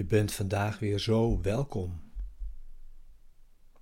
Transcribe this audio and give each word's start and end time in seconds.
Je 0.00 0.06
bent 0.06 0.32
vandaag 0.32 0.78
weer 0.78 0.98
zo 0.98 1.40
welkom 1.40 2.00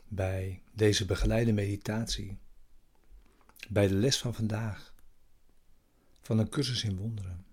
bij 0.09 0.63
deze 0.73 1.05
begeleide 1.05 1.53
meditatie, 1.53 2.39
bij 3.69 3.89
de 3.89 3.95
les 3.95 4.19
van 4.19 4.35
vandaag 4.35 4.95
van 6.21 6.39
een 6.39 6.49
cursus 6.49 6.85
in 6.85 6.97
wonderen. 6.97 7.47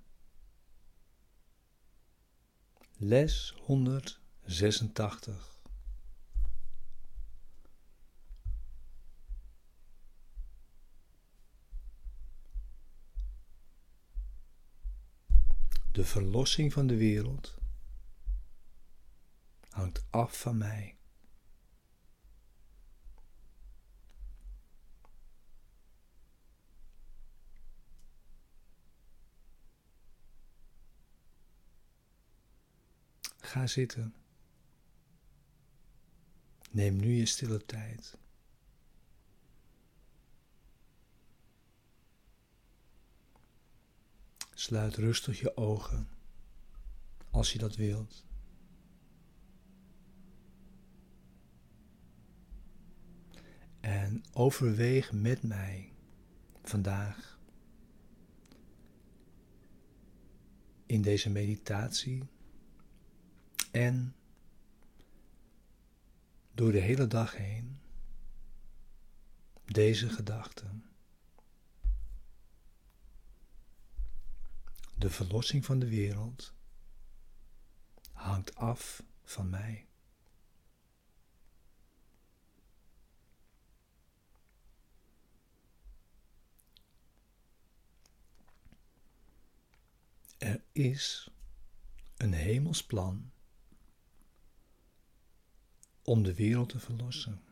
Les 2.97 3.55
186. 3.61 5.63
De 15.91 16.05
verlossing 16.05 16.73
van 16.73 16.87
de 16.87 16.97
wereld 16.97 17.63
hangt 19.75 20.05
af 20.09 20.39
van 20.39 20.57
mij. 20.57 20.97
Ga 33.37 33.67
zitten. 33.67 34.15
Neem 36.71 36.95
nu 36.95 37.11
je 37.13 37.25
stille 37.25 37.65
tijd. 37.65 38.17
Sluit 44.53 44.95
rustig 44.95 45.39
je 45.39 45.57
ogen 45.57 46.09
als 47.31 47.53
je 47.53 47.59
dat 47.59 47.75
wilt. 47.75 48.25
En 53.85 54.23
overweeg 54.33 55.11
met 55.11 55.43
mij 55.43 55.93
vandaag 56.63 57.39
in 60.85 61.01
deze 61.01 61.29
meditatie 61.29 62.23
en 63.71 64.15
door 66.53 66.71
de 66.71 66.79
hele 66.79 67.07
dag 67.07 67.35
heen 67.35 67.79
deze 69.65 70.09
gedachten. 70.09 70.85
De 74.97 75.09
verlossing 75.09 75.65
van 75.65 75.79
de 75.79 75.89
wereld 75.89 76.53
hangt 78.11 78.55
af 78.55 79.03
van 79.23 79.49
mij. 79.49 79.84
Er 90.37 90.63
is 90.71 91.29
een 92.17 92.33
hemels 92.33 92.83
plan 92.83 93.31
om 96.01 96.23
de 96.23 96.33
wereld 96.33 96.69
te 96.69 96.79
verlossen. 96.79 97.43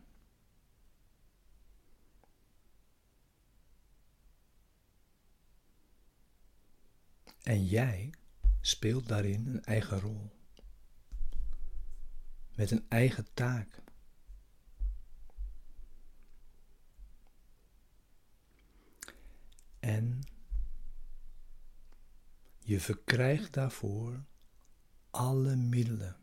En 7.44 7.66
jij 7.66 8.14
speelt 8.62 9.08
daarin 9.08 9.48
een 9.48 9.64
eigen 9.64 10.00
rol. 10.00 10.32
Met 12.56 12.72
een 12.72 12.86
eigen 12.90 13.28
taak. 13.34 13.82
En 19.80 20.24
je 22.64 22.80
verkrijgt 22.80 23.54
daarvoor 23.54 24.24
alle 25.10 25.56
middelen. 25.56 26.18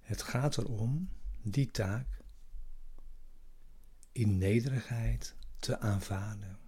Het 0.00 0.22
gaat 0.22 0.56
erom 0.56 1.10
die 1.42 1.70
taak 1.70 2.22
in 4.12 4.38
nederigheid 4.38 5.36
te 5.58 5.78
aanvaarden. 5.78 6.58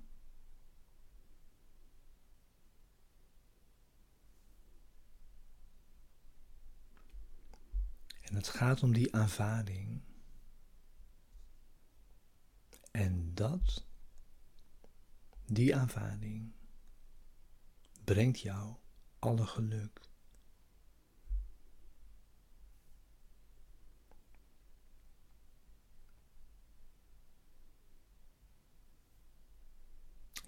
En 8.28 8.28
het 8.39 8.49
gaat 8.49 8.83
om 8.83 8.93
die 8.93 9.15
aanvaarding. 9.15 10.01
En 12.91 13.35
dat, 13.35 13.87
die 15.47 15.77
aanvaarding, 15.77 16.53
brengt 18.05 18.41
jou 18.41 18.77
alle 19.19 19.47
geluk. 19.47 20.01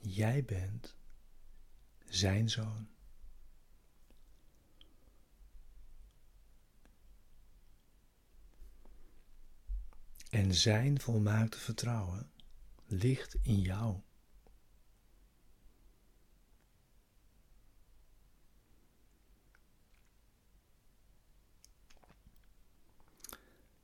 Jij 0.01 0.45
bent 0.45 0.97
zijn 2.09 2.51
zoon. 2.51 2.89
En 10.31 10.55
zijn 10.55 11.01
volmaakte 11.01 11.59
vertrouwen 11.59 12.31
ligt 12.87 13.37
in 13.43 13.61
jou. 13.61 14.01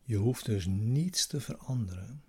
Je 0.03 0.17
hoeft 0.17 0.45
dus 0.45 0.67
niets 0.67 1.27
te 1.27 1.41
veranderen 1.41 2.25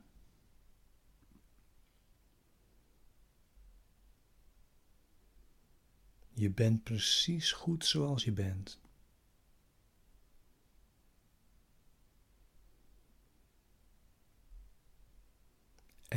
Je 6.39 6.49
bent 6.49 6.83
precies 6.83 7.51
goed 7.51 7.85
zoals 7.85 8.23
je 8.23 8.31
bent. 8.31 8.79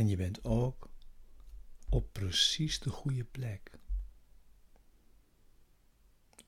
En 0.01 0.09
je 0.09 0.17
bent 0.17 0.45
ook 0.45 0.89
op 1.89 2.13
precies 2.13 2.79
de 2.79 2.91
goede 2.91 3.25
plek 3.25 3.71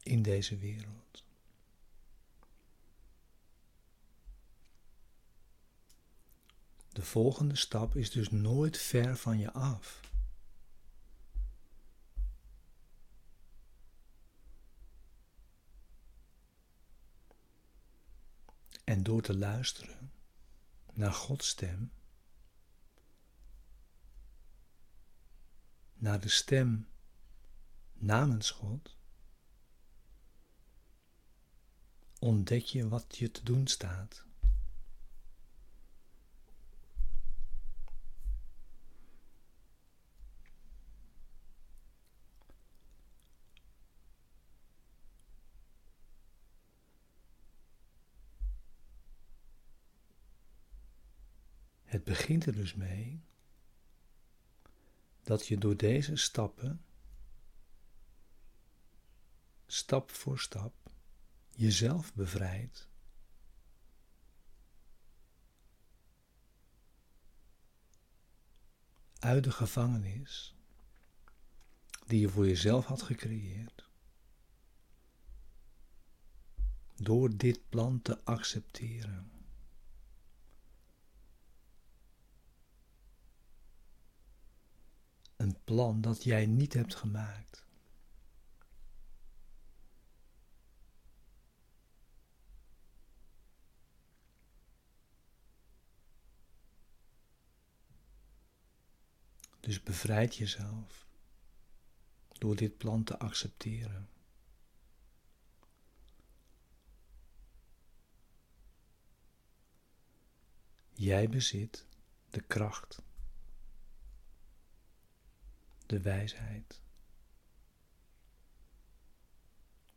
in 0.03 0.23
deze 0.23 0.57
wereld. 0.57 1.25
De 6.89 7.03
volgende 7.03 7.57
stap 7.57 7.97
is 7.97 8.11
dus 8.11 8.31
nooit 8.31 8.77
ver 8.77 9.17
van 9.17 9.39
je 9.39 9.53
af. 9.53 10.01
En 18.85 19.03
door 19.03 19.23
te 19.23 19.37
luisteren 19.37 20.13
naar 20.93 21.13
Gods 21.13 21.49
stem, 21.49 21.93
naar 26.03 26.21
de 26.21 26.29
stem 26.29 26.89
namens 27.93 28.51
God, 28.51 28.97
ontdek 32.19 32.65
je 32.65 32.89
wat 32.89 33.17
je 33.17 33.31
te 33.31 33.43
doen 33.43 33.67
staat. 33.67 34.27
Het 51.83 52.05
begint 52.05 52.47
er 52.47 52.53
dus 52.53 52.75
mee 52.75 53.23
dat 55.23 55.47
je 55.47 55.59
door 55.59 55.77
deze 55.77 56.17
stappen, 56.17 56.85
stap 59.67 60.11
voor 60.11 60.39
stap, 60.39 60.75
jezelf 61.51 62.15
bevrijdt. 62.15 62.91
Uit 69.19 69.45
de 69.45 69.51
gevangenis 69.51 70.57
die 72.07 72.21
je 72.21 72.29
voor 72.29 72.47
jezelf 72.47 72.87
had 72.87 73.03
gecreëerd. 73.03 73.91
Door 76.97 77.37
dit 77.37 77.69
plan 77.69 78.03
te 78.03 78.25
accepteren. 78.25 79.32
Een 85.43 85.57
plan 85.65 86.01
dat 86.01 86.25
jij 86.25 86.47
niet 86.47 86.73
hebt 86.73 86.95
gemaakt. 86.95 87.67
Dus 99.61 99.83
bevrijd 99.83 100.37
jezelf 100.37 101.07
door 102.29 102.57
dit 102.57 102.79
plan 102.79 103.05
te 103.05 103.19
accepteren. 103.19 104.09
Jij 110.93 111.29
bezit 111.29 111.87
de 112.31 112.41
kracht, 112.41 113.03
de 115.87 116.01
wijsheid, 116.01 116.81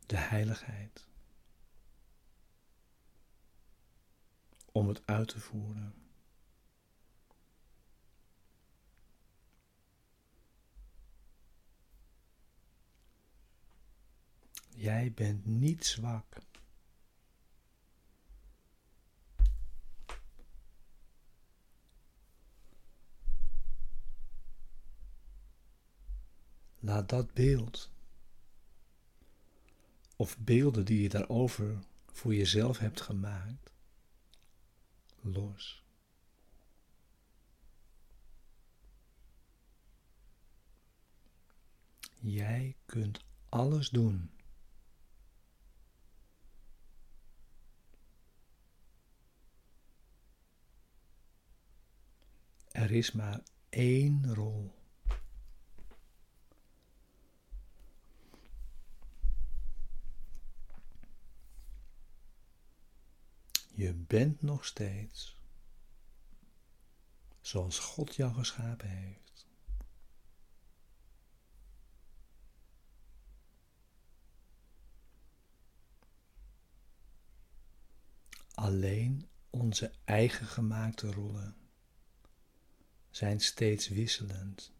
de 0.06 0.16
heiligheid 0.16 1.06
om 4.72 4.88
het 4.88 5.06
uit 5.06 5.28
te 5.28 5.40
voeren. 5.40 5.94
Jij 14.68 15.12
bent 15.12 15.46
niet 15.46 15.86
zwak. 15.86 16.36
Laat 26.86 27.08
dat 27.08 27.34
beeld 27.34 27.90
of 30.16 30.38
beelden 30.38 30.84
die 30.84 31.02
je 31.02 31.08
daarover 31.08 31.78
voor 32.12 32.34
jezelf 32.34 32.78
hebt 32.78 33.00
gemaakt 33.00 33.72
los. 35.20 35.84
Jij 42.20 42.76
kunt 42.86 43.24
alles 43.48 43.90
doen 43.90 44.30
Er 52.70 52.90
is 52.90 53.12
maar 53.12 53.40
één 53.68 54.34
rol. 54.34 54.85
Je 63.76 63.94
bent 63.94 64.42
nog 64.42 64.64
steeds 64.64 65.40
zoals 67.40 67.78
God 67.78 68.14
jou 68.14 68.34
geschapen 68.34 68.88
heeft. 68.88 69.46
Alleen 78.54 79.28
onze 79.50 79.92
eigen 80.04 80.46
gemaakte 80.46 81.12
rollen 81.12 81.56
zijn 83.10 83.40
steeds 83.40 83.88
wisselend. 83.88 84.72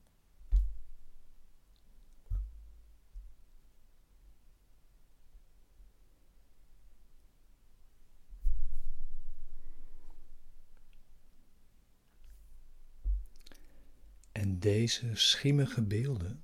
En 14.46 14.58
deze 14.58 15.14
schimmige 15.14 15.82
beelden 15.82 16.42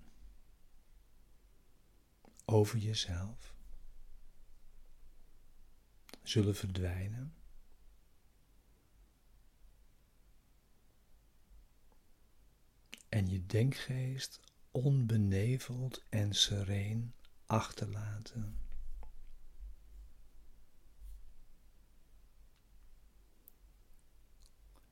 over 2.45 2.79
jezelf 2.79 3.55
zullen 6.23 6.55
verdwijnen 6.55 7.35
en 13.09 13.29
je 13.29 13.47
denkgeest 13.47 14.41
onbeneveld 14.71 16.03
en 16.09 16.35
sereen 16.35 17.15
achterlaten. 17.47 18.59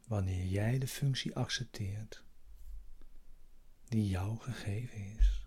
Wanneer 0.06 0.46
jij 0.46 0.78
de 0.78 0.88
functie 0.88 1.36
accepteert 1.36 2.28
die 3.90 4.08
jou 4.08 4.38
gegeven 4.38 5.16
is. 5.18 5.40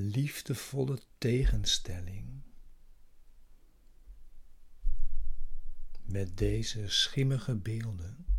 liefdevolle 0.00 0.98
tegenstelling 1.18 2.42
met 6.04 6.38
deze 6.38 6.88
schimmige 6.88 7.54
beelden. 7.54 8.29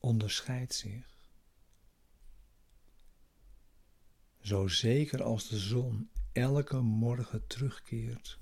Onderscheidt 0.00 0.74
zich. 0.74 1.18
Zo 4.40 4.68
zeker 4.68 5.22
als 5.22 5.48
de 5.48 5.58
zon 5.58 6.10
elke 6.32 6.80
morgen 6.80 7.46
terugkeert 7.46 8.38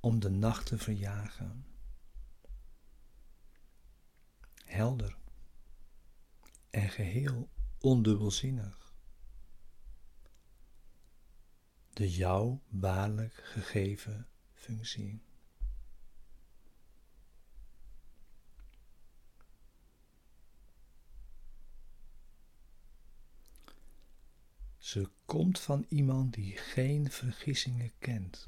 om 0.00 0.20
de 0.20 0.30
nacht 0.30 0.66
te 0.66 0.78
verjagen. 0.78 1.66
Helder 4.64 5.18
en 6.70 6.88
geheel 6.88 7.50
ondubbelzinnig. 7.78 8.94
De 11.90 12.10
jou 12.10 12.58
waarlijk 12.68 13.34
gegeven 13.34 14.28
functie. 14.52 15.22
Ze 24.90 25.10
komt 25.24 25.60
van 25.60 25.86
iemand 25.88 26.34
die 26.34 26.56
geen 26.56 27.10
vergissingen 27.10 27.92
kent. 27.98 28.46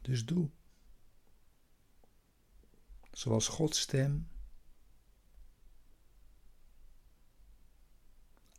Dus 0.00 0.24
doe. 0.24 0.50
Zoals 3.12 3.48
Gods 3.48 3.80
stem 3.80 4.28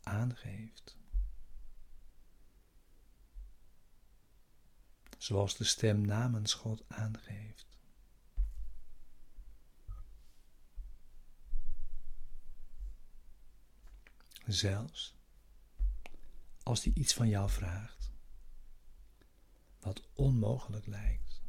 aangeeft. 0.02 0.96
Zoals 5.24 5.56
de 5.56 5.64
stem 5.64 6.00
namens 6.06 6.54
God 6.54 6.88
aangeeft. 6.88 7.78
Zelfs 14.46 15.16
als 16.62 16.84
hij 16.84 16.92
iets 16.92 17.14
van 17.14 17.28
jou 17.28 17.50
vraagt, 17.50 18.12
wat 19.80 20.02
onmogelijk 20.12 20.86
lijkt. 20.86 21.42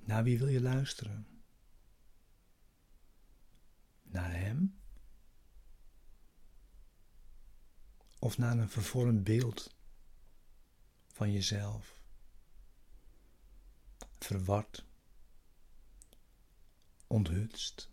Naar 0.00 0.22
wie 0.22 0.38
wil 0.38 0.48
je 0.48 0.60
luisteren? 0.60 1.39
Naar 4.10 4.32
Hem? 4.32 4.80
Of 8.18 8.38
naar 8.38 8.58
een 8.58 8.70
vervormd 8.70 9.24
beeld 9.24 9.74
van 11.06 11.32
jezelf? 11.32 12.00
Verward, 14.18 14.84
onthutst, 17.06 17.90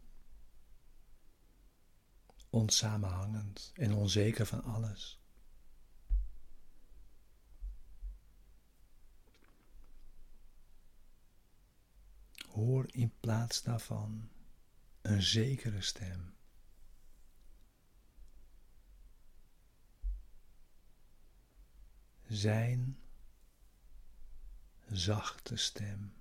onsamenhangend 2.49 3.71
en 3.73 3.93
onzeker 3.93 4.45
van 4.45 4.63
alles. 4.63 5.21
Hoor 12.47 12.85
in 12.91 13.13
plaats 13.19 13.63
daarvan 13.63 14.29
een 15.07 15.21
zekere 15.21 15.81
stem. 15.81 16.35
Zijn 22.27 22.99
zachte 24.89 25.55
stem. 25.55 26.13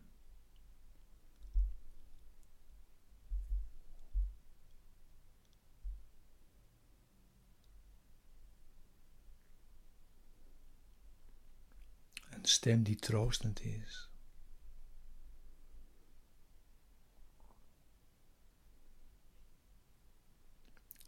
Een 12.30 12.44
stem 12.44 12.82
die 12.82 12.96
troostend 12.96 13.60
is. 13.60 14.05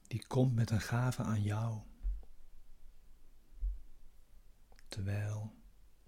Die 0.09 0.27
komt 0.27 0.55
met 0.55 0.71
een 0.71 0.81
gave 0.81 1.23
aan 1.23 1.43
jou. 1.43 1.81
Terwijl 4.88 5.55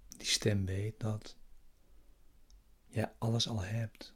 die 0.09 0.27
stem 0.27 0.67
weet 0.67 1.01
dat 1.01 1.37
jij 2.87 3.15
alles 3.19 3.49
al 3.49 3.63
hebt. 3.63 4.15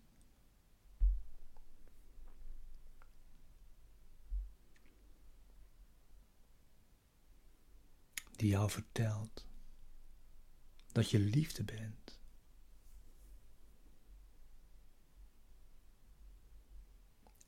Die 8.36 8.48
jou 8.48 8.70
vertelt 8.70 9.46
dat 10.92 11.10
je 11.10 11.18
liefde 11.18 11.64
bent. 11.64 12.18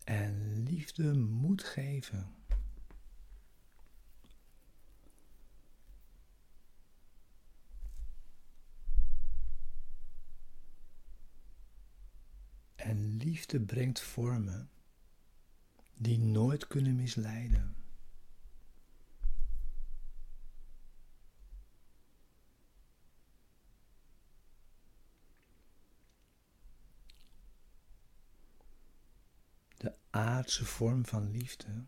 En 0.06 0.62
liefde 0.62 1.14
moet 1.14 1.64
geven. 1.64 2.34
En 12.76 13.16
liefde 13.16 13.60
brengt 13.60 14.00
vormen 14.00 14.70
die 15.94 16.18
nooit 16.18 16.66
kunnen 16.66 16.96
misleiden. 16.96 17.76
Aardse 30.16 30.64
vorm 30.64 31.06
van 31.06 31.30
liefde 31.30 31.84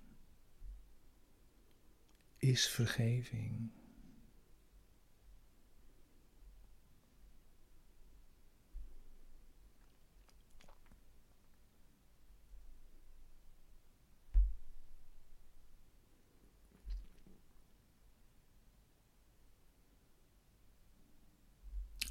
is 2.37 2.69
vergeving. 2.69 3.71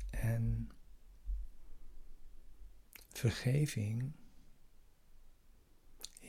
En 0.09 0.71
vergeving 3.09 4.13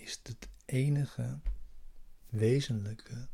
is 0.09 0.21
het 0.23 0.49
enige 0.65 1.41
wezenlijke 2.27 3.29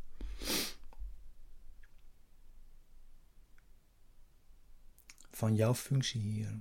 van 5.29 5.55
jouw 5.55 5.73
functie 5.73 6.21
hier. 6.21 6.59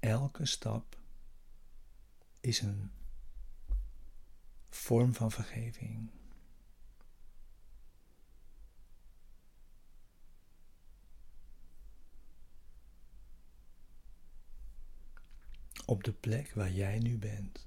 Elke 0.00 0.46
stap 0.46 0.98
is 2.40 2.60
een 2.60 2.90
vorm 4.68 5.14
van 5.14 5.30
vergeving. 5.30 6.19
Op 15.90 16.04
de 16.04 16.12
plek 16.12 16.52
waar 16.54 16.72
jij 16.72 16.98
nu 16.98 17.18
bent, 17.18 17.66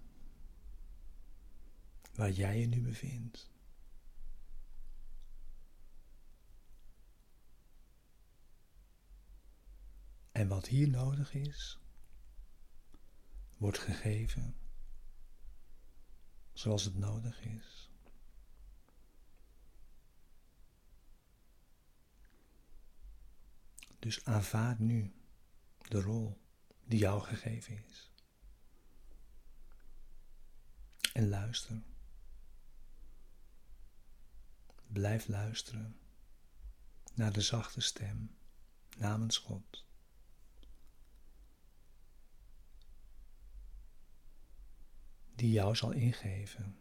waar 2.15 2.31
jij 2.31 2.59
je 2.59 2.67
nu 2.67 2.81
bevindt. 2.81 3.51
En 10.31 10.47
wat 10.47 10.67
hier 10.67 10.89
nodig 10.89 11.33
is, 11.33 11.79
wordt 13.57 13.79
gegeven 13.79 14.55
zoals 16.53 16.83
het 16.83 16.95
nodig 16.97 17.41
is. 17.41 17.91
Dus 23.99 24.25
aanvaard 24.25 24.79
nu 24.79 25.13
de 25.77 26.01
rol 26.01 26.37
die 26.83 26.99
jou 26.99 27.21
gegeven 27.21 27.85
is 27.85 28.12
en 31.13 31.29
luister. 31.29 31.81
Blijf 34.87 35.27
luisteren 35.27 35.97
naar 37.13 37.33
de 37.33 37.41
zachte 37.41 37.81
stem 37.81 38.35
namens 38.97 39.37
God. 39.37 39.85
Die 45.35 45.51
jou 45.51 45.75
zal 45.75 45.91
ingeven 45.91 46.77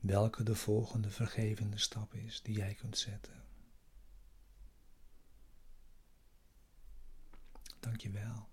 welke 0.00 0.42
de 0.42 0.54
volgende 0.54 1.10
vergevende 1.10 1.78
stap 1.78 2.14
is 2.14 2.42
die 2.42 2.56
jij 2.56 2.74
kunt 2.74 2.98
zetten. 2.98 3.44
Dank 7.80 8.00
je 8.00 8.10
wel. 8.10 8.48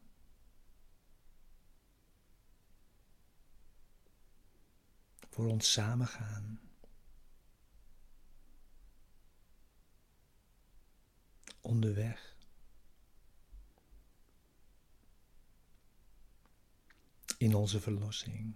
Voor 5.38 5.48
ons 5.48 5.72
samengaan. 5.72 6.60
Onderweg. 11.62 12.36
In 17.38 17.56
onze 17.56 17.80
verlossing. 17.82 18.56